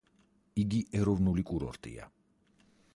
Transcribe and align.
იგი 0.61 0.79
ეროვნული 1.01 1.47
კურორტია. 1.51 2.13